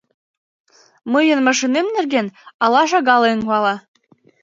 [1.13, 2.27] —Мыйын машинем нерген
[2.63, 3.75] але шагал еҥ пала.